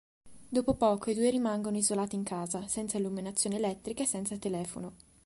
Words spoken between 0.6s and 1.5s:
poco i due